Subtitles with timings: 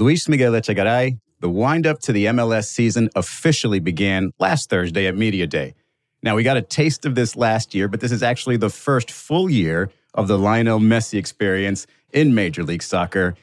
[0.00, 5.46] Luis Miguel Echegaray, the windup to the MLS season officially began last Thursday at Media
[5.46, 5.74] Day.
[6.22, 9.10] Now, we got a taste of this last year, but this is actually the first
[9.10, 13.34] full year of the Lionel Messi experience in Major League Soccer.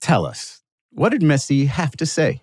[0.00, 2.40] Tell us, what did Messi have to say?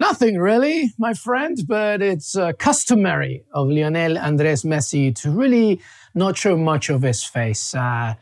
[0.00, 5.82] Nothing really, my friend, but it's uh, customary of Lionel Andres Messi to really
[6.14, 7.74] not show much of his face.
[7.74, 8.14] Uh,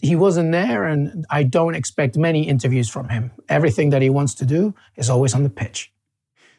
[0.00, 3.32] he wasn't there, and I don't expect many interviews from him.
[3.48, 5.92] Everything that he wants to do is always on the pitch.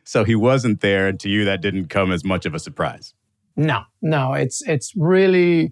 [0.04, 3.14] So he wasn't there, and to you, that didn't come as much of a surprise.
[3.55, 5.72] No, no, it's it's really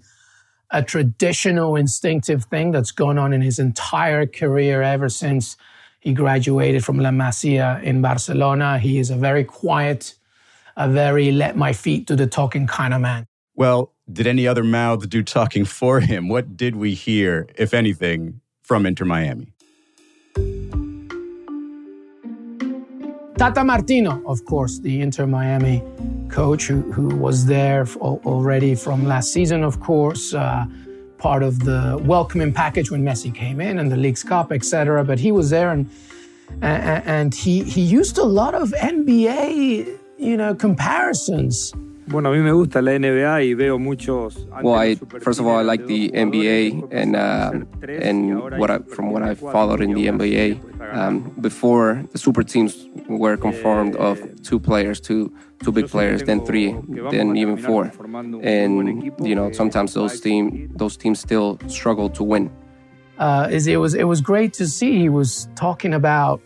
[0.70, 5.58] a traditional, instinctive thing that's gone on in his entire career ever since
[6.00, 8.80] he graduated from La Masia in Barcelona.
[8.80, 10.16] He is a very quiet,
[10.78, 13.28] a very let my feet do the talking kind of man.
[13.62, 16.30] Well, did any other mouths do talking for him?
[16.30, 19.54] What did we hear, if anything, from Inter Miami?
[23.38, 25.84] Tata Martino, of course, the Inter Miami
[26.30, 30.66] coach who, who was there already from last season, of course, uh,
[31.20, 35.03] part of the welcoming package when Messi came in and the League's Cup, etc.
[35.03, 35.88] But he was there and
[36.64, 41.72] and he he used a lot of NBA, you know, comparisons
[42.07, 44.47] Bueno, a mí me gusta la NBA y veo muchos.
[44.63, 47.52] Well, I, first of all, I like the NBA and uh,
[47.88, 50.59] and what I, from what I followed in the NBA.
[50.94, 55.31] Um, before the super teams were conformed of two players, two
[55.63, 56.75] two big players, then three,
[57.11, 57.91] then even four,
[58.41, 62.52] and you know sometimes those team those teams still struggle to win.
[63.19, 66.41] Uh, is it was it was great to see he was talking about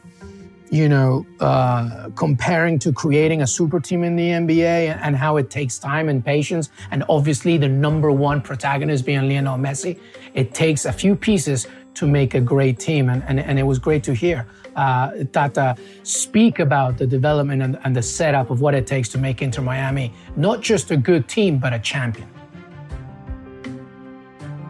[0.70, 5.50] you know, uh, comparing to creating a super team in the NBA and how it
[5.50, 6.70] takes time and patience.
[6.92, 10.00] And obviously, the number one protagonist being Lionel Messi,
[10.34, 13.10] it takes a few pieces to make a great team.
[13.10, 17.80] And, and, and it was great to hear uh, Tata speak about the development and,
[17.84, 21.28] and the setup of what it takes to make Inter Miami not just a good
[21.28, 22.30] team, but a champion.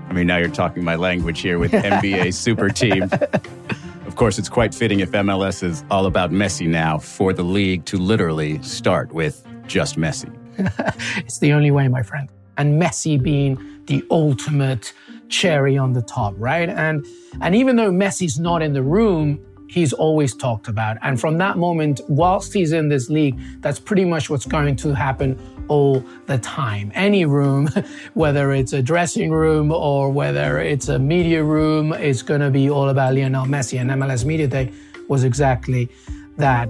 [0.07, 3.09] I mean, now you're talking my language here with NBA super team.
[4.05, 7.85] Of course, it's quite fitting if MLS is all about Messi now for the league
[7.85, 10.31] to literally start with just Messi.
[11.17, 12.29] it's the only way, my friend.
[12.57, 13.57] And Messi being
[13.87, 14.93] the ultimate
[15.29, 16.69] cherry on the top, right?
[16.69, 17.05] And
[17.41, 20.97] and even though Messi's not in the room, he's always talked about.
[21.01, 24.93] And from that moment, whilst he's in this league, that's pretty much what's going to
[24.93, 26.91] happen all the time.
[26.95, 27.69] Any room,
[28.13, 32.69] whether it's a dressing room or whether it's a media room, it's going to be
[32.69, 33.79] all about Lionel Messi.
[33.79, 34.71] And MLS Media Day
[35.07, 35.89] was exactly
[36.37, 36.69] that.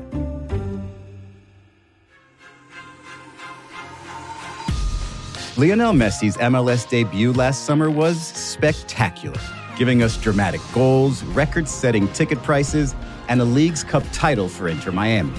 [5.57, 9.39] Lionel Messi's MLS debut last summer was spectacular,
[9.77, 12.95] giving us dramatic goals, record setting ticket prices,
[13.27, 15.33] and a League's Cup title for Inter Miami.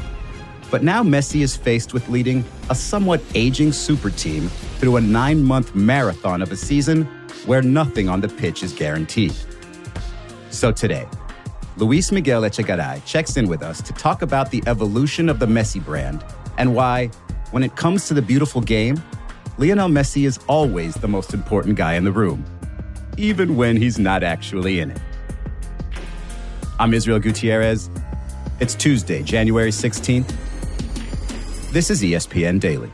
[0.70, 4.48] But now Messi is faced with leading a somewhat aging super team
[4.78, 7.04] through a nine month marathon of a season
[7.46, 9.34] where nothing on the pitch is guaranteed.
[10.50, 11.06] So today,
[11.76, 15.84] Luis Miguel Echegaray checks in with us to talk about the evolution of the Messi
[15.84, 16.24] brand
[16.58, 17.08] and why,
[17.50, 19.00] when it comes to the beautiful game,
[19.58, 22.44] Lionel Messi is always the most important guy in the room,
[23.16, 25.00] even when he's not actually in it.
[26.78, 27.90] I'm Israel Gutierrez.
[28.60, 30.32] It's Tuesday, January 16th.
[31.72, 32.90] This is ESPN Daily.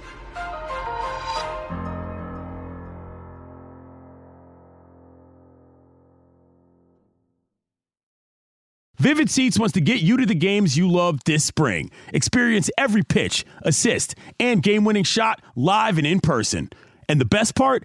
[9.02, 11.90] Vivid Seats wants to get you to the games you love this spring.
[12.12, 16.70] Experience every pitch, assist, and game winning shot live and in person.
[17.08, 17.84] And the best part?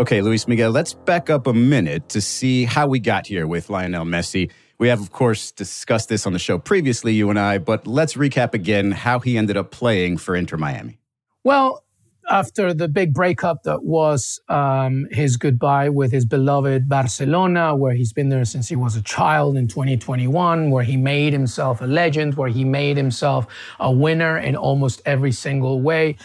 [0.00, 3.68] Okay, Luis Miguel, let's back up a minute to see how we got here with
[3.68, 4.50] Lionel Messi.
[4.78, 8.14] We have, of course, discussed this on the show previously, you and I, but let's
[8.14, 10.98] recap again how he ended up playing for Inter Miami.
[11.44, 11.84] Well,
[12.30, 18.14] after the big breakup that was um, his goodbye with his beloved Barcelona, where he's
[18.14, 22.36] been there since he was a child in 2021, where he made himself a legend,
[22.36, 23.46] where he made himself
[23.78, 26.16] a winner in almost every single way.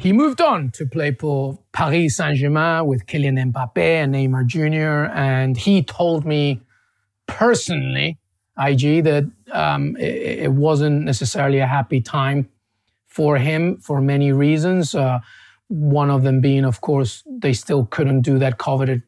[0.00, 5.12] He moved on to play for Paris Saint Germain with Kylian Mbappe and Neymar Jr.
[5.14, 6.62] And he told me
[7.26, 8.16] personally,
[8.58, 12.48] IG, that um, it, it, wasn't necessarily a happy time
[13.08, 14.94] for him for many reasons.
[14.94, 15.20] Uh,
[15.68, 19.02] one of them being, of course, they still couldn't do that coveted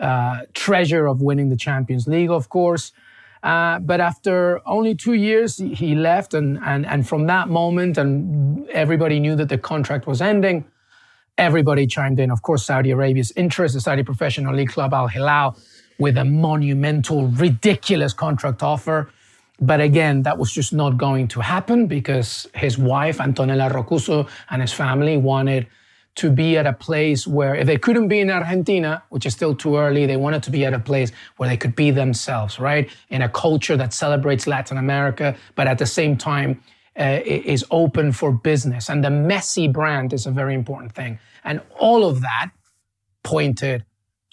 [0.00, 2.92] uh, treasure of winning the Champions League, of course.
[3.44, 8.66] Uh, but after only two years, he left, and, and, and from that moment, and
[8.70, 10.64] everybody knew that the contract was ending,
[11.36, 12.30] everybody chimed in.
[12.30, 15.58] Of course, Saudi Arabia's interest, the Saudi Professional League Club Al Hilal,
[15.98, 19.10] with a monumental, ridiculous contract offer.
[19.60, 24.62] But again, that was just not going to happen because his wife, Antonella Roccuzzo, and
[24.62, 25.66] his family wanted
[26.16, 29.54] to be at a place where, if they couldn't be in Argentina, which is still
[29.54, 32.88] too early, they wanted to be at a place where they could be themselves, right?
[33.10, 36.62] In a culture that celebrates Latin America, but at the same time
[36.98, 38.88] uh, is open for business.
[38.88, 41.18] And the Messi brand is a very important thing.
[41.42, 42.50] And all of that
[43.24, 43.84] pointed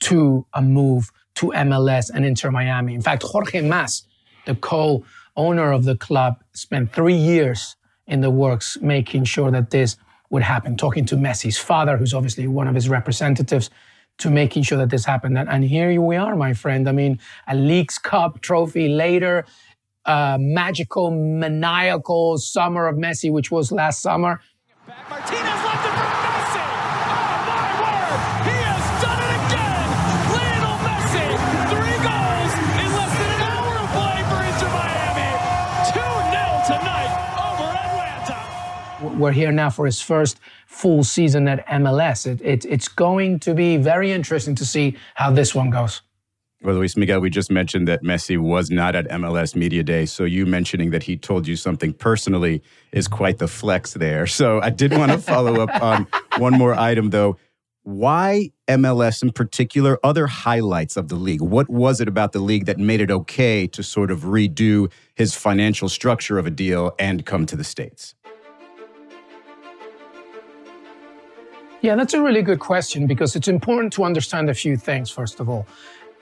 [0.01, 2.94] to a move to MLS and Inter Miami.
[2.94, 4.04] In fact, Jorge Mas,
[4.45, 5.04] the co
[5.36, 7.75] owner of the club, spent three years
[8.06, 9.95] in the works making sure that this
[10.31, 13.69] would happen, talking to Messi's father, who's obviously one of his representatives,
[14.18, 15.38] to making sure that this happened.
[15.38, 16.89] And, here we are, my friend.
[16.89, 19.45] I mean, a Leagues Cup trophy later,
[20.07, 24.42] magical, maniacal summer of Messi, which was last summer.
[24.88, 25.71] Back
[39.22, 42.26] We're here now for his first full season at MLS.
[42.26, 46.02] It, it, it's going to be very interesting to see how this one goes.
[46.64, 50.08] Well, Luis Miguel, we just mentioned that Messi was not at MLS Media Day.
[50.08, 54.26] So you mentioning that he told you something personally is quite the flex there.
[54.26, 56.08] So I did want to follow up on
[56.40, 57.38] one more item, though.
[57.84, 60.00] Why MLS in particular?
[60.04, 61.42] Other highlights of the league?
[61.42, 65.36] What was it about the league that made it okay to sort of redo his
[65.36, 68.16] financial structure of a deal and come to the States?
[71.81, 75.39] Yeah, that's a really good question because it's important to understand a few things, first
[75.39, 75.66] of all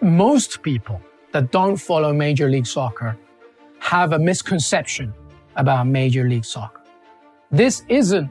[0.01, 1.01] most people
[1.31, 3.17] that don't follow Major League Soccer
[3.79, 5.13] have a misconception
[5.55, 6.81] about Major League Soccer.
[7.51, 8.29] This isn't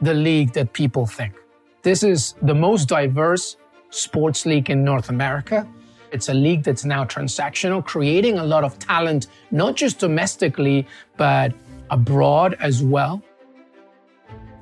[0.00, 1.34] the league that people think.
[1.82, 3.56] This is the most diverse
[3.90, 5.66] sports league in North America.
[6.12, 10.86] It's a league that's now transactional, creating a lot of talent, not just domestically,
[11.16, 11.52] but
[11.90, 13.22] abroad as well.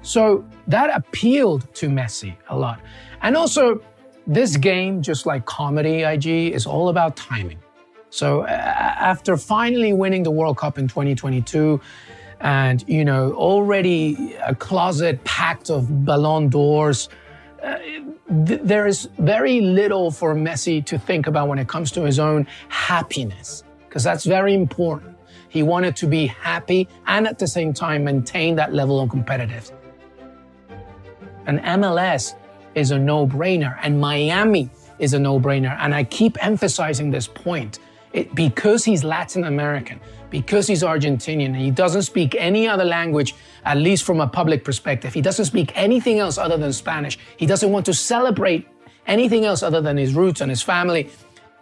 [0.07, 2.81] So that appealed to Messi a lot.
[3.23, 3.83] And also,
[4.25, 7.59] this game, just like comedy IG, is all about timing.
[8.11, 11.81] So uh, after finally winning the World Cup in 2022,
[12.41, 17.09] and you know already a closet packed of Ballon d'Ors,
[17.63, 17.79] uh,
[18.47, 22.21] th- there is very little for Messi to think about when it comes to his
[22.21, 25.17] own happiness, because that's very important.
[25.49, 29.86] He wanted to be happy and at the same time maintain that level of competitiveness.
[31.47, 32.35] And MLS
[32.75, 35.77] is a no brainer, and Miami is a no brainer.
[35.81, 37.79] And I keep emphasizing this point.
[38.13, 40.01] It, because he's Latin American,
[40.31, 43.35] because he's Argentinian, and he doesn't speak any other language,
[43.65, 47.19] at least from a public perspective, he doesn't speak anything else other than Spanish.
[47.37, 48.67] He doesn't want to celebrate
[49.07, 51.11] anything else other than his roots and his family.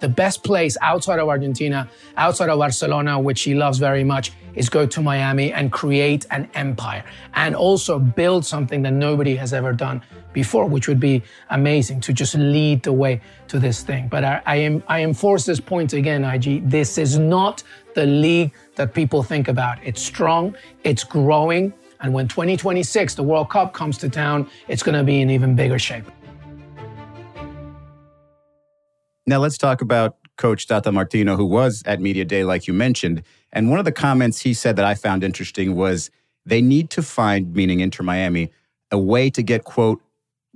[0.00, 4.68] The best place outside of Argentina, outside of Barcelona, which he loves very much, is
[4.68, 9.72] go to Miami and create an empire and also build something that nobody has ever
[9.72, 14.08] done before, which would be amazing to just lead the way to this thing.
[14.08, 16.68] But I, I, am I enforce this point again, IG.
[16.68, 17.62] This is not
[17.94, 19.78] the league that people think about.
[19.84, 24.96] It's strong, it's growing, and when 2026, the World Cup comes to town, it's going
[24.96, 26.04] to be in even bigger shape.
[29.26, 33.22] Now let's talk about Coach Tata Martino, who was at Media Day, like you mentioned.
[33.52, 36.10] And one of the comments he said that I found interesting was
[36.44, 38.50] they need to find, meaning Inter Miami,
[38.90, 40.02] a way to get, quote,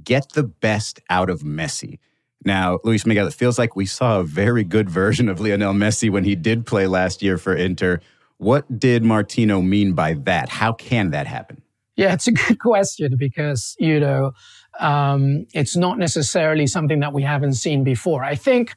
[0.02, 1.98] get the best out of Messi.
[2.44, 6.10] Now, Luis Miguel, it feels like we saw a very good version of Lionel Messi
[6.10, 8.00] when he did play last year for Inter.
[8.36, 10.48] What did Martino mean by that?
[10.48, 11.62] How can that happen?
[11.96, 14.32] Yeah, it's a good question because, you know,
[14.78, 18.22] um, it's not necessarily something that we haven't seen before.
[18.22, 18.76] I think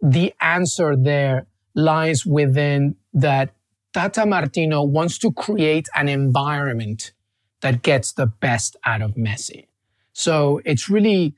[0.00, 3.54] the answer there lies within that
[3.92, 7.12] Tata Martino wants to create an environment
[7.60, 9.66] that gets the best out of Messi.
[10.12, 11.34] So it's really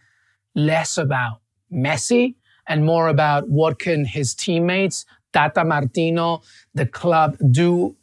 [0.54, 1.40] less about
[1.72, 2.34] Messi
[2.66, 6.42] and more about what can his teammates, Tata Martino,
[6.74, 7.96] the club do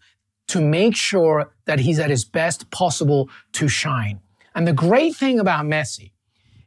[0.48, 4.20] to make sure that he's at his best possible to shine.
[4.56, 6.12] And the great thing about Messi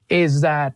[0.08, 0.74] is that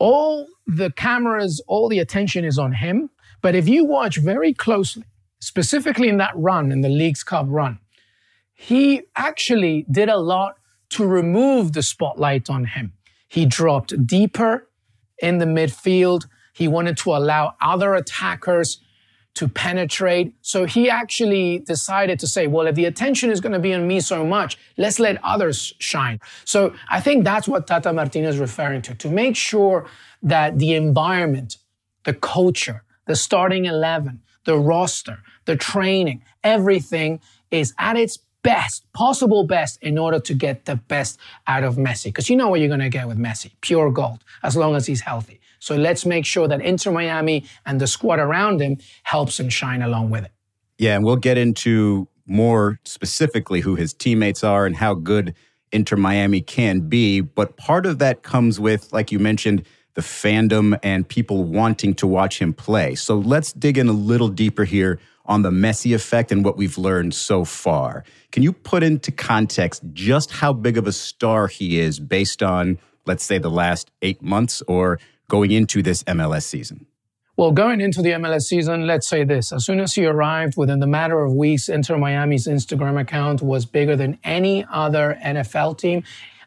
[0.00, 3.10] all the cameras, all the attention is on him,
[3.42, 5.04] But if you watch very closely,
[5.40, 7.78] specifically in that run, in the League's Cup run,
[8.52, 10.56] he actually did a lot
[10.90, 12.92] to remove the spotlight on him.
[13.28, 14.68] He dropped deeper
[15.22, 16.26] in the midfield.
[16.52, 18.82] He wanted to allow other attackers
[19.34, 20.34] to penetrate.
[20.42, 23.86] So he actually decided to say, well, if the attention is going to be on
[23.86, 26.20] me so much, let's let others shine.
[26.44, 29.86] So I think that's what Tata Martino is referring to, to make sure
[30.22, 31.56] that the environment,
[32.04, 37.20] the culture, the starting 11, the roster, the training, everything
[37.50, 42.04] is at its best, possible best, in order to get the best out of Messi.
[42.04, 44.86] Because you know what you're going to get with Messi pure gold, as long as
[44.86, 45.40] he's healthy.
[45.60, 49.82] So let's make sure that Inter Miami and the squad around him helps him shine
[49.82, 50.32] along with it.
[50.78, 55.34] Yeah, and we'll get into more specifically who his teammates are and how good
[55.72, 57.20] Inter Miami can be.
[57.20, 59.64] But part of that comes with, like you mentioned,
[59.94, 62.94] the fandom and people wanting to watch him play.
[62.94, 66.78] So let's dig in a little deeper here on the Messi effect and what we've
[66.78, 68.04] learned so far.
[68.32, 72.78] Can you put into context just how big of a star he is based on,
[73.06, 74.98] let's say, the last eight months or
[75.30, 76.86] going into this MLS season?
[77.38, 79.50] Well, going into the MLS season, let's say this.
[79.50, 83.64] As soon as he arrived, within the matter of weeks, Inter Miami's Instagram account was
[83.64, 86.02] bigger than any other NFL team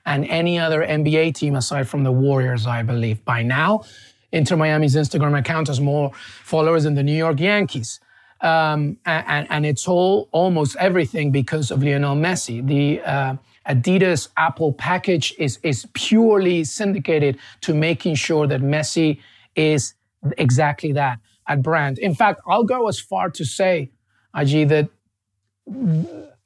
[0.06, 3.26] and any other NBA team aside from the Warriors, I believe.
[3.26, 3.86] By now,
[4.32, 6.12] Inter Miami's Instagram account has more
[6.44, 8.00] followers than the New York Yankees.
[8.44, 12.66] Um, and, and, it's all almost everything because of Lionel Messi.
[12.68, 13.36] The uh,
[13.70, 19.20] Adidas Apple package is is purely syndicated to making sure that Messi
[19.56, 19.94] is
[20.38, 22.00] exactly that at brand.
[22.00, 23.92] In fact, I'll go as far to say,
[24.36, 24.90] IG, that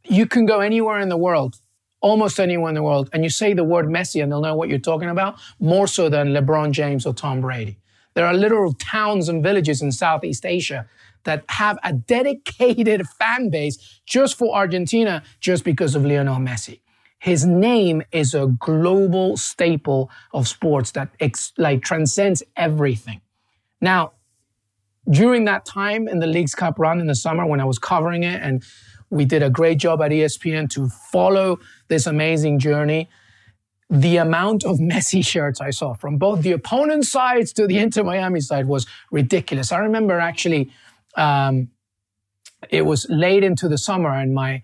[0.03, 1.59] you can go anywhere in the world,
[2.01, 4.69] almost anywhere in the world, and you say the word Messi and they'll know what
[4.69, 7.77] you're talking about, more so than LeBron James or Tom Brady.
[8.13, 10.87] There are little towns and villages in Southeast Asia
[11.27, 16.79] that have a dedicated fan base just for Argentina, just because of Lionel Messi.
[17.19, 23.19] His name is a global staple of sports that ex- like transcends everything.
[23.81, 24.13] Now,
[25.09, 28.23] during that time in the League's Cup run in the summer when I was covering
[28.23, 28.63] it, and
[29.09, 33.09] we did a great job at ESPN to follow this amazing journey.
[33.89, 38.03] The amount of Messi shirts I saw from both the opponent sides to the Inter
[38.03, 39.73] Miami side was ridiculous.
[39.73, 40.71] I remember actually
[41.15, 41.69] um,
[42.69, 44.63] it was late into the summer, and my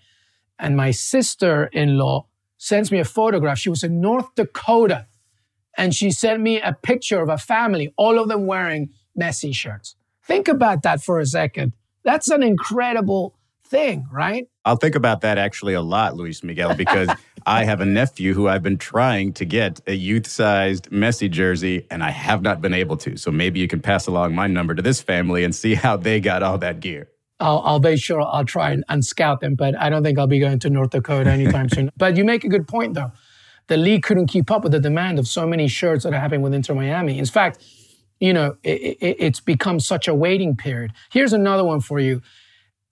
[0.59, 2.25] and my sister-in-law
[2.57, 3.57] sends me a photograph.
[3.57, 5.07] She was in North Dakota,
[5.77, 9.95] and she sent me a picture of a family, all of them wearing Messi shirts.
[10.23, 11.73] Think about that for a second.
[12.03, 13.35] That's an incredible
[13.65, 14.47] thing, right?
[14.65, 17.09] I'll think about that actually a lot, Luis Miguel, because
[17.45, 21.85] I have a nephew who I've been trying to get a youth sized Messi jersey,
[21.89, 23.17] and I have not been able to.
[23.17, 26.19] So maybe you can pass along my number to this family and see how they
[26.19, 27.09] got all that gear.
[27.39, 30.27] I'll, I'll be sure I'll try and, and scout them, but I don't think I'll
[30.27, 31.91] be going to North Dakota anytime soon.
[31.97, 33.11] But you make a good point, though.
[33.67, 36.41] The league couldn't keep up with the demand of so many shirts that are happening
[36.41, 37.17] with Inter Miami.
[37.17, 37.63] In fact,
[38.19, 40.93] you know, it, it, it's become such a waiting period.
[41.11, 42.21] Here's another one for you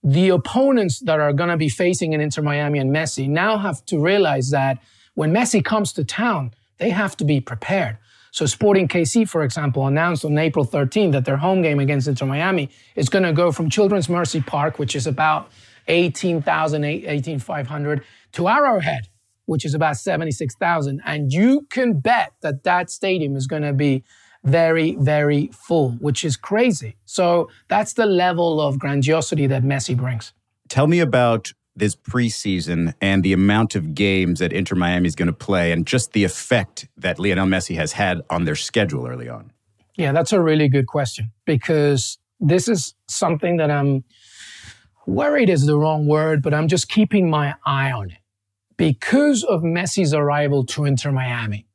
[0.02, 3.84] the opponents that are going to be facing in Inter Miami and Messi now have
[3.86, 4.78] to realize that
[5.14, 7.98] when Messi comes to town, they have to be prepared.
[8.32, 12.26] So Sporting KC, for example, announced on April 13 that their home game against Inter
[12.26, 15.50] Miami is going to go from Children's Mercy Park, which is about
[15.86, 19.08] 18,000, 18,500, to Arrowhead,
[19.44, 21.02] which is about 76,000.
[21.04, 24.02] And you can bet that that stadium is going to be
[24.44, 26.96] very, very full, which is crazy.
[27.04, 30.32] So that's the level of grandiosity that Messi brings.
[30.68, 35.28] Tell me about this preseason and the amount of games that Inter Miami is going
[35.28, 39.28] to play and just the effect that Lionel Messi has had on their schedule early
[39.28, 39.52] on.
[39.96, 44.04] Yeah, that's a really good question because this is something that I'm
[45.06, 48.18] worried is the wrong word, but I'm just keeping my eye on it.
[48.76, 51.66] Because of Messi's arrival to Inter Miami,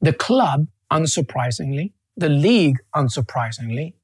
[0.00, 3.94] the club unsurprisingly, the league, unsurprisingly,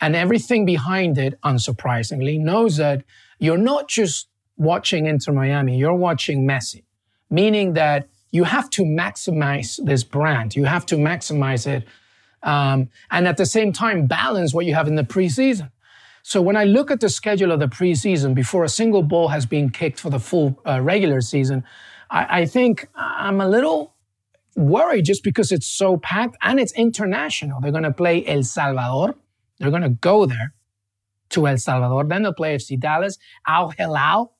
[0.00, 3.04] and everything behind it, unsurprisingly, knows that
[3.38, 6.82] you're not just watching Inter Miami, you're watching Messi,
[7.30, 10.56] meaning that you have to maximize this brand.
[10.56, 11.86] You have to maximize it.
[12.42, 15.70] Um, and at the same time, balance what you have in the preseason.
[16.22, 19.44] So when I look at the schedule of the preseason before a single ball has
[19.44, 21.64] been kicked for the full uh, regular season,
[22.10, 23.91] I, I think I'm a little
[24.56, 27.60] worried just because it's so packed and it's international.
[27.60, 29.14] They're going to play El Salvador.
[29.58, 30.54] They're going to go there
[31.30, 32.04] to El Salvador.
[32.04, 34.34] Then they'll play FC Dallas, Al Hilal,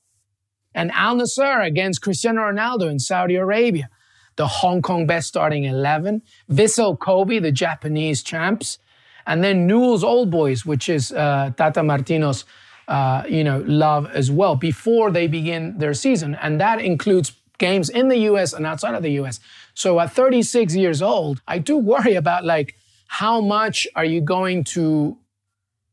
[0.73, 3.89] and Al Nassr against Cristiano Ronaldo in Saudi Arabia.
[4.35, 8.79] The Hong Kong best starting 11, Vissel Kobe, the Japanese champs,
[9.27, 12.45] And then Newell's Old Boys, which is uh, Tata Martino's,
[12.87, 16.35] uh, you know, love as well, before they begin their season.
[16.41, 19.39] And that includes games in the US and outside of the US.
[19.73, 22.75] So at 36 years old, I do worry about like,
[23.07, 25.17] how much are you going to,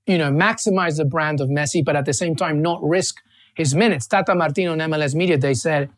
[0.07, 3.21] you know, maximize the brand of Messi, but at the same time not risk
[3.55, 4.07] his minutes?
[4.07, 5.91] Tata Martino and MLS Media, they said,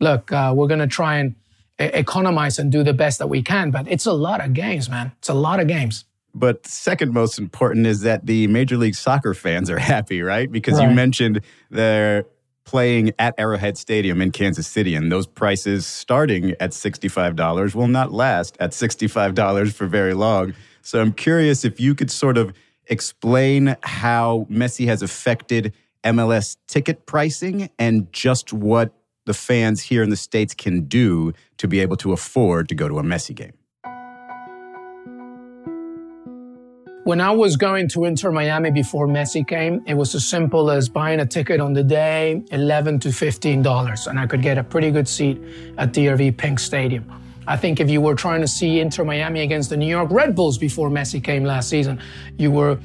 [0.00, 1.34] look, uh, we're going to try and
[1.78, 3.70] economize and do the best that we can.
[3.70, 5.12] But it's a lot of games, man.
[5.18, 6.04] It's a lot of games.
[6.34, 10.50] But second most important is that the Major League Soccer fans are happy, right?
[10.50, 10.88] Because right.
[10.88, 12.26] you mentioned they're
[12.64, 18.12] playing at Arrowhead Stadium in Kansas City, and those prices starting at $65 will not
[18.12, 20.54] last at $65 for very long.
[20.82, 22.52] So I'm curious if you could sort of
[22.86, 25.72] explain how Messi has affected
[26.04, 28.92] MLS ticket pricing and just what
[29.26, 32.88] the fans here in the States can do to be able to afford to go
[32.88, 33.54] to a Messi game?
[37.04, 40.88] When I was going to Inter Miami before Messi came, it was as simple as
[40.88, 44.90] buying a ticket on the day, 11 to $15, and I could get a pretty
[44.90, 45.38] good seat
[45.76, 47.04] at DRV PNK Stadium.
[47.46, 50.34] I think if you were trying to see Inter Miami against the New York Red
[50.34, 52.00] Bulls before Messi came last season,
[52.38, 52.78] you were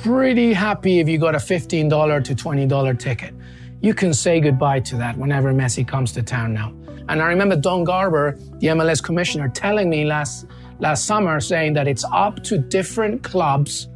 [0.00, 3.34] pretty happy if you got a $15 to $20 ticket
[3.80, 6.74] you can say goodbye to that whenever Messi comes to town now.
[7.08, 10.46] And I remember Don Garber, the MLS commissioner, telling me last
[10.78, 13.88] last summer saying that it's up to different clubs,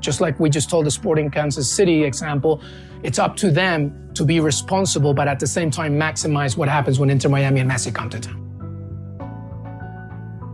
[0.00, 2.62] just like we just told the Sporting Kansas City example,
[3.02, 6.98] it's up to them to be responsible, but at the same time maximize what happens
[6.98, 8.36] when Inter Miami and Messi come to town.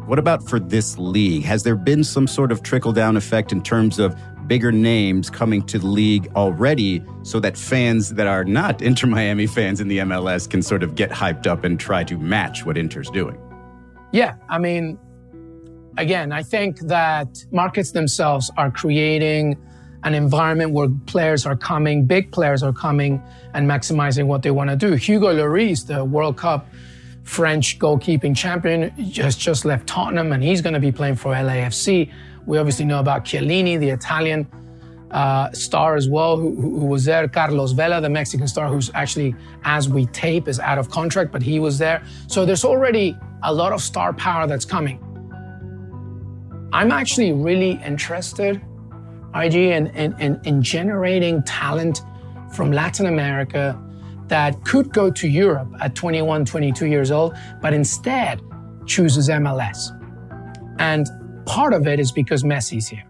[0.07, 1.43] What about for this league?
[1.43, 4.15] Has there been some sort of trickle down effect in terms of
[4.47, 9.49] bigger names coming to the league already so that fans that are not Inter Miami
[9.49, 12.79] fans in the MLS can sort of get hyped up and try to match what
[12.79, 13.37] Inter's doing?
[14.13, 14.99] Yeah, I mean,
[15.99, 19.57] again, I think that markets themselves are creating
[20.05, 23.23] an environment where players are coming, big players are coming
[23.55, 24.95] and maximizing what they want to do.
[24.95, 26.69] Hugo Lloris, the World Cup
[27.25, 32.13] French goalkeeping champion, just just left Tottenham and he's going to be playing for LAFC.
[32.47, 34.47] We obviously know about Chiellini, the Italian
[35.11, 37.27] uh, star as well, who, who, was there.
[37.27, 41.43] Carlos Vela, the Mexican star, who's actually, as we tape, is out of contract, but
[41.43, 42.05] he was there.
[42.29, 45.01] So there's already a lot of star power that's coming.
[46.77, 48.61] I'm actually really interested,
[49.35, 52.03] IG, in, in, in generating talent
[52.53, 53.81] from Latin America
[54.29, 58.41] that could go to Europe at 21, 22 years old, but instead
[58.87, 59.91] chooses MLS.
[60.79, 61.07] And
[61.47, 63.05] Part of it is because Messi's here.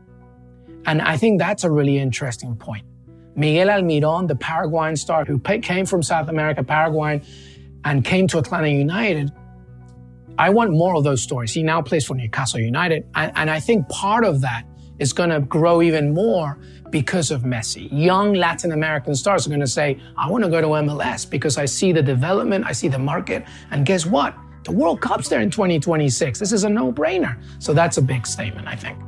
[0.84, 2.84] And I think that's a really interesting point.
[3.34, 7.22] Miguel Almiron, the Paraguayan star who came from South America, Paraguay,
[7.84, 9.32] and came to Atlanta United.
[10.38, 11.52] I want more of those stories.
[11.52, 13.06] He now plays for Newcastle United.
[13.14, 14.64] And, and I think part of that
[14.98, 16.58] is going to grow even more
[16.90, 17.88] because of Messi.
[17.90, 21.58] Young Latin American stars are going to say, I want to go to MLS because
[21.58, 23.44] I see the development, I see the market.
[23.70, 24.34] And guess what?
[24.64, 26.38] The World Cup's there in 2026.
[26.38, 27.40] This is a no brainer.
[27.58, 28.98] So that's a big statement, I think.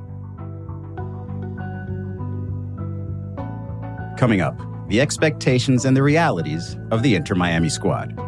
[4.19, 8.28] Coming up, the expectations and the realities of the Inter Miami squad.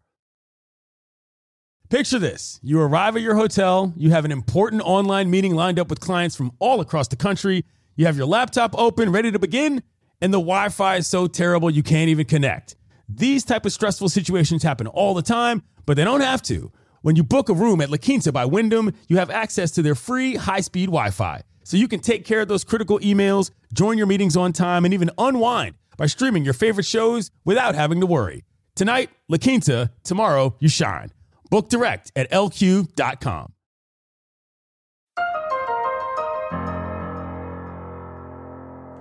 [1.91, 5.89] Picture this you arrive at your hotel, you have an important online meeting lined up
[5.89, 7.65] with clients from all across the country,
[7.97, 9.83] you have your laptop open, ready to begin,
[10.21, 12.77] and the Wi Fi is so terrible you can't even connect.
[13.09, 16.71] These type of stressful situations happen all the time, but they don't have to.
[17.01, 19.93] When you book a room at La Quinta by Wyndham, you have access to their
[19.93, 21.41] free high speed Wi Fi.
[21.65, 24.93] So you can take care of those critical emails, join your meetings on time, and
[24.93, 28.45] even unwind by streaming your favorite shows without having to worry.
[28.75, 31.11] Tonight, La Quinta, tomorrow, you shine.
[31.51, 33.53] Book direct at lq.com.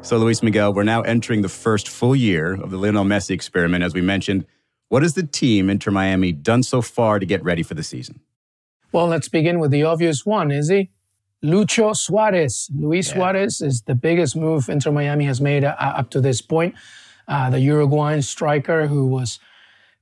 [0.03, 3.85] So, Luis Miguel, we're now entering the first full year of the Lionel Messi experiment,
[3.85, 4.47] as we mentioned.
[4.89, 8.19] What has the team, Inter Miami, done so far to get ready for the season?
[8.91, 10.91] Well, let's begin with the obvious one, is he?
[11.45, 12.69] Lucho Suarez.
[12.75, 13.15] Luis yeah.
[13.15, 16.75] Suarez is the biggest move Inter Miami has made uh, up to this point.
[17.29, 19.39] Uh, the Uruguayan striker who was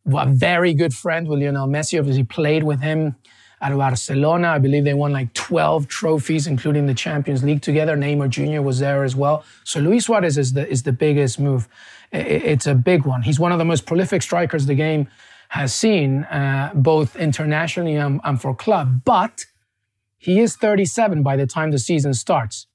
[0.08, 3.16] a very good friend with Lionel Messi, obviously played with him
[3.60, 4.48] at Barcelona.
[4.48, 7.96] I believe they won like 12 trophies, including the Champions League together.
[7.96, 8.62] Neymar Jr.
[8.62, 9.44] was there as well.
[9.64, 11.68] So Luis Suarez is the, is the biggest move.
[12.12, 13.22] It's a big one.
[13.22, 15.08] He's one of the most prolific strikers the game
[15.48, 19.02] has seen, uh, both internationally and, and for club.
[19.04, 19.46] But
[20.18, 22.66] he is 37 by the time the season starts.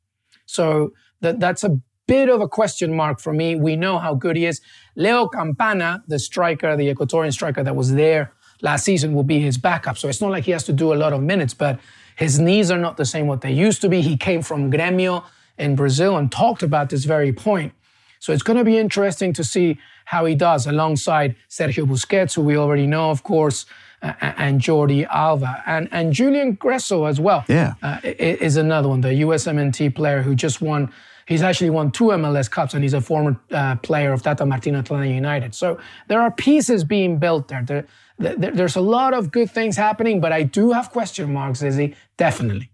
[0.45, 0.91] So
[1.21, 3.55] that, that's a bit of a question mark for me.
[3.55, 4.61] We know how good he is.
[4.95, 9.57] Leo Campana, the striker, the Ecuadorian striker that was there last season will be his
[9.57, 9.97] backup.
[9.97, 11.79] So it's not like he has to do a lot of minutes, but
[12.15, 14.01] his knees are not the same what they used to be.
[14.01, 15.23] He came from Gremio
[15.57, 17.73] in Brazil and talked about this very point.
[18.19, 22.41] So it's going to be interesting to see how he does alongside Sergio Busquets, who
[22.41, 23.65] we already know, of course,
[24.01, 27.43] uh, and Jordi Alba and and Julian Gressel as well.
[27.47, 30.91] Yeah, uh, is another one, the USMNT player who just won.
[31.25, 34.79] He's actually won two MLS Cups, and he's a former uh, player of Tata Martino
[34.79, 35.55] Atlanta United.
[35.55, 37.63] So there are pieces being built there.
[37.63, 41.95] there there's a lot of good things happening, but I do have question marks, Izzy,
[42.17, 42.69] definitely.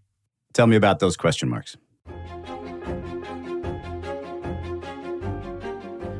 [0.53, 1.77] Tell me about those question marks.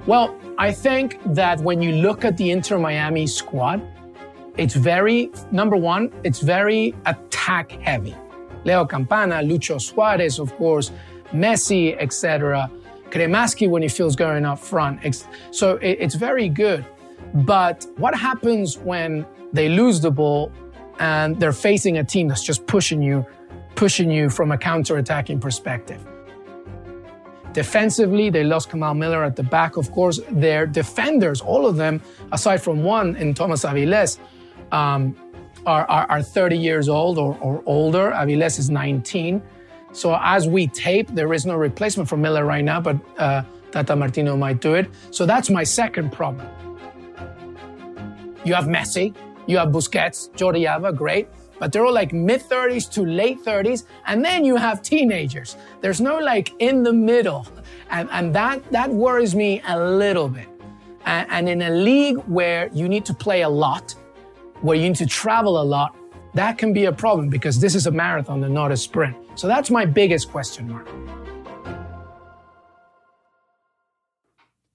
[0.06, 3.82] Well, I think that when you look at the Inter Miami squad,
[4.58, 8.15] it's very, number one, it's very attack heavy.
[8.65, 10.92] Leo Campana, Lucho Suarez, of course,
[11.32, 12.70] Messi, etc.
[13.10, 15.00] Cremaschi when he feels going up front.
[15.52, 16.86] So it's very good.
[17.34, 20.52] But what happens when they lose the ball
[21.00, 23.26] and they're facing a team that's just pushing you,
[23.76, 26.06] pushing you from a counter-attacking perspective?
[27.54, 30.20] Defensively, they lost Kamal Miller at the back, of course.
[30.30, 34.20] Their defenders, all of them, aside from one in Thomas Aviles,
[34.72, 35.15] um,
[35.65, 38.12] are, are, are, 30 years old or, or older.
[38.12, 39.42] Aviles is 19.
[39.91, 43.95] So as we tape, there is no replacement for Miller right now, but uh, Tata
[43.95, 44.89] Martino might do it.
[45.12, 46.47] So that's my second problem.
[48.43, 49.15] You have Messi,
[49.47, 51.28] you have Busquets, Jordi Alba, great.
[51.60, 53.86] But they're all like mid 30s to late 30s.
[54.06, 55.58] And then you have teenagers.
[55.82, 57.45] There's no like in the middle.
[57.89, 60.47] And, and that, that worries me a little bit.
[61.06, 63.93] And, and in a league where you need to play a lot,
[64.62, 65.95] where you need to travel a lot,
[66.34, 69.17] that can be a problem because this is a marathon and not a sprint.
[69.39, 70.86] So that's my biggest question mark.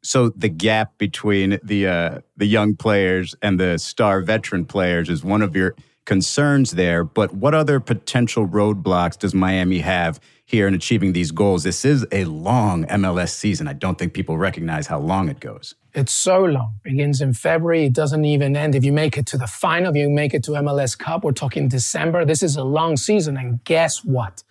[0.03, 5.23] So the gap between the uh, the young players and the star veteran players is
[5.23, 5.75] one of your
[6.07, 7.05] concerns there.
[7.05, 11.65] But what other potential roadblocks does Miami have here in achieving these goals?
[11.65, 13.69] This is a long MLS season.
[13.69, 15.75] I don't think people recognize how long it goes.
[15.93, 16.77] It's so long.
[16.87, 17.85] It begins in February.
[17.85, 18.75] It doesn't even end.
[18.75, 21.33] If you make it to the final, if you make it to MLS Cup, we're
[21.33, 22.25] talking December.
[22.25, 23.37] This is a long season.
[23.37, 24.43] And guess what?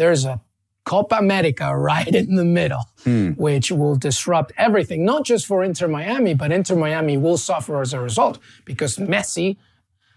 [0.00, 0.40] There's a
[0.84, 3.32] Copa America right in the middle, hmm.
[3.32, 7.92] which will disrupt everything, not just for Inter Miami, but Inter Miami will suffer as
[7.92, 9.58] a result because Messi,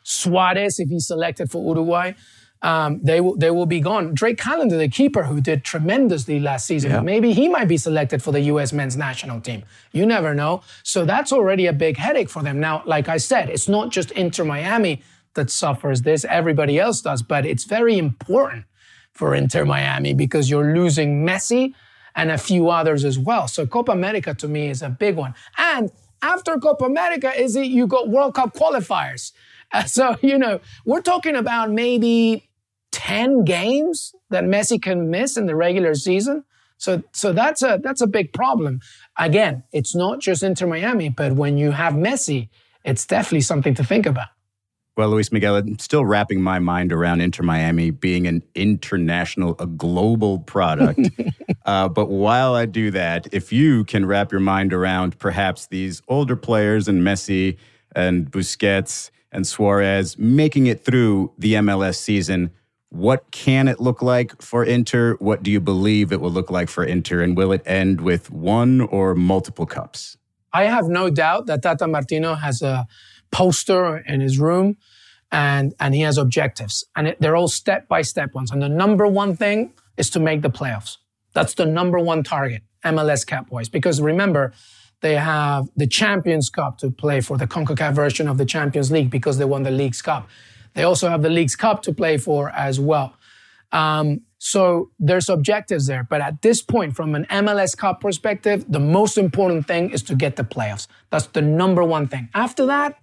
[0.03, 2.13] Suarez, if he's selected for Uruguay,
[2.61, 4.13] um, they will they will be gone.
[4.13, 7.01] Drake Callender, the keeper who did tremendously last season, yeah.
[7.01, 8.71] maybe he might be selected for the U.S.
[8.71, 9.63] men's national team.
[9.91, 10.61] You never know.
[10.83, 12.61] So that's already a big headache for them.
[12.61, 15.01] Now, like I said, it's not just Inter Miami
[15.33, 17.21] that suffers this; everybody else does.
[17.21, 18.63] But it's very important
[19.13, 21.73] for Inter Miami because you're losing Messi
[22.15, 23.47] and a few others as well.
[23.47, 25.33] So Copa America to me is a big one.
[25.57, 29.31] And after Copa America, is it you got World Cup qualifiers?
[29.71, 32.49] Uh, so you know we're talking about maybe
[32.91, 36.43] ten games that Messi can miss in the regular season.
[36.77, 38.81] So so that's a that's a big problem.
[39.17, 42.49] Again, it's not just Inter Miami, but when you have Messi,
[42.83, 44.29] it's definitely something to think about.
[44.95, 49.65] Well, Luis Miguel, I'm still wrapping my mind around Inter Miami being an international, a
[49.65, 51.09] global product.
[51.65, 56.03] uh, but while I do that, if you can wrap your mind around perhaps these
[56.07, 57.57] older players and Messi
[57.95, 62.51] and Busquets and Suarez making it through the MLS season,
[62.89, 65.15] what can it look like for Inter?
[65.15, 67.23] What do you believe it will look like for Inter?
[67.23, 70.17] And will it end with one or multiple cups?
[70.53, 72.85] I have no doubt that Tata Martino has a
[73.33, 74.77] poster in his room
[75.31, 78.51] and, and he has objectives and it, they're all step by step ones.
[78.51, 80.97] And the number one thing is to make the playoffs.
[81.33, 83.67] That's the number one target, MLS wise.
[83.67, 84.53] Because remember,
[85.01, 89.09] they have the Champions Cup to play for the CONCACAF version of the Champions League
[89.09, 90.29] because they won the League's Cup.
[90.75, 93.15] They also have the League's Cup to play for as well.
[93.71, 96.05] Um, so there's objectives there.
[96.07, 100.15] But at this point, from an MLS Cup perspective, the most important thing is to
[100.15, 100.87] get the playoffs.
[101.09, 102.29] That's the number one thing.
[102.33, 102.99] After that,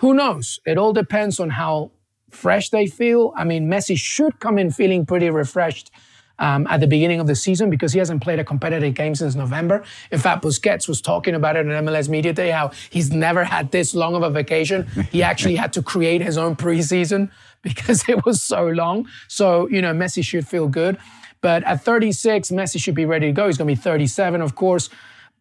[0.00, 0.60] who knows?
[0.64, 1.90] It all depends on how
[2.30, 3.34] fresh they feel.
[3.36, 5.90] I mean, Messi should come in feeling pretty refreshed
[6.38, 9.34] um, at the beginning of the season because he hasn't played a competitive game since
[9.34, 9.84] November.
[10.10, 13.72] In fact, Busquets was talking about it on MLS Media Day how he's never had
[13.72, 14.86] this long of a vacation.
[15.12, 17.30] He actually had to create his own preseason
[17.62, 19.06] because it was so long.
[19.28, 20.96] So, you know, Messi should feel good.
[21.42, 23.46] But at 36, Messi should be ready to go.
[23.46, 24.88] He's going to be 37, of course.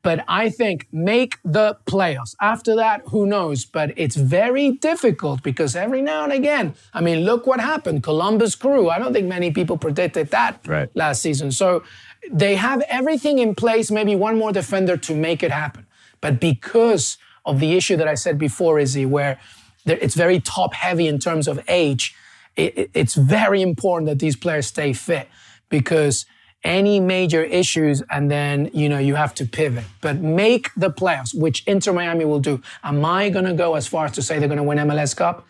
[0.01, 2.35] But I think make the playoffs.
[2.39, 3.65] After that, who knows?
[3.65, 8.01] But it's very difficult because every now and again, I mean, look what happened.
[8.03, 8.89] Columbus Crew.
[8.89, 10.89] I don't think many people predicted that right.
[10.95, 11.51] last season.
[11.51, 11.83] So
[12.31, 15.85] they have everything in place, maybe one more defender to make it happen.
[16.21, 19.39] But because of the issue that I said before, Izzy, where
[19.85, 22.15] it's very top heavy in terms of age,
[22.55, 25.27] it's very important that these players stay fit
[25.69, 26.25] because
[26.63, 29.85] any major issues and then you know you have to pivot.
[30.01, 32.61] But make the playoffs which inter miami will do.
[32.83, 35.15] Am i going to go as far as to say they're going to win mls
[35.15, 35.47] cup?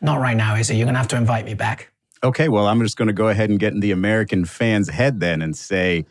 [0.00, 0.74] Not right now is it?
[0.74, 1.90] You're going to have to invite me back.
[2.22, 5.20] Okay well i'm just going to go ahead and get in the american fans head
[5.20, 6.06] then and say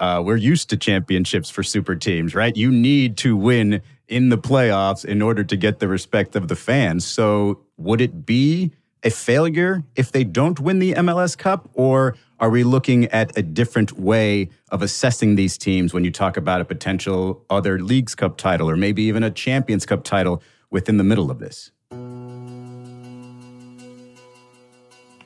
[0.00, 2.56] uh, we're used to championships for super teams right?
[2.56, 6.56] You need to win in the playoffs in order to get the respect of the
[6.56, 7.06] fans.
[7.06, 8.72] So would it be
[9.04, 13.42] a failure if they don't win the mls cup or are we looking at a
[13.42, 18.36] different way of assessing these teams when you talk about a potential other Leagues Cup
[18.36, 21.70] title or maybe even a Champions Cup title within the middle of this?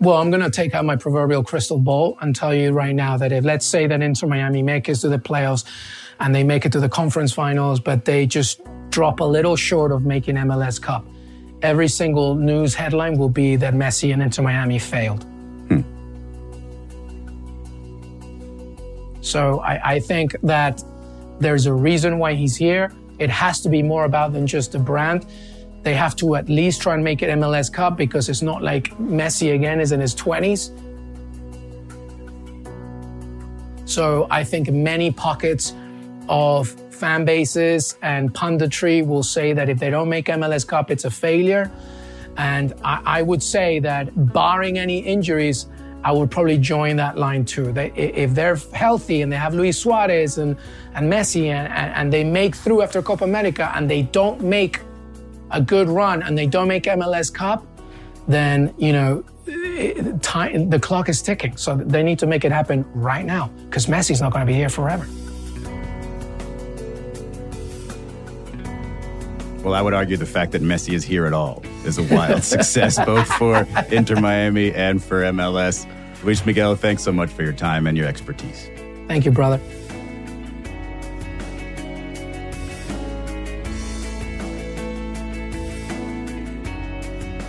[0.00, 3.16] Well, I'm going to take out my proverbial crystal ball and tell you right now
[3.16, 5.64] that if let's say that Inter Miami make it to the playoffs
[6.20, 8.60] and they make it to the conference finals, but they just
[8.90, 11.04] drop a little short of making MLS Cup,
[11.62, 15.24] every single news headline will be that Messi and Inter Miami failed.
[15.68, 15.82] Hmm.
[19.20, 20.82] So I, I think that
[21.40, 22.92] there's a reason why he's here.
[23.18, 25.26] It has to be more about than just a brand.
[25.82, 28.90] They have to at least try and make it MLS Cup because it's not like
[28.98, 30.70] Messi again is in his 20s.
[33.88, 35.72] So I think many pockets
[36.28, 41.04] of fan bases and punditry will say that if they don't make MLS Cup, it's
[41.04, 41.70] a failure.
[42.36, 45.66] And I, I would say that barring any injuries,
[46.04, 47.72] I would probably join that line too.
[47.72, 50.56] They, if they're healthy and they have Luis Suarez and,
[50.94, 54.80] and Messi and, and they make through after Copa America and they don't make
[55.50, 57.66] a good run and they don't make MLS Cup,
[58.28, 59.24] then, you know,
[60.20, 61.56] time, the clock is ticking.
[61.56, 64.54] So they need to make it happen right now because Messi's not going to be
[64.54, 65.06] here forever.
[69.68, 72.42] Well, I would argue the fact that Messi is here at all is a wild
[72.54, 75.86] success, both for Inter Miami and for MLS.
[76.24, 78.70] Luis Miguel, thanks so much for your time and your expertise.
[79.08, 79.60] Thank you, brother.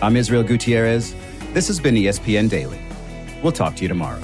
[0.01, 1.15] I'm Israel Gutierrez.
[1.53, 2.79] This has been ESPN Daily.
[3.41, 4.21] We'll talk to you tomorrow.